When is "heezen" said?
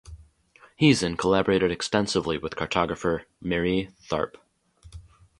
0.81-1.15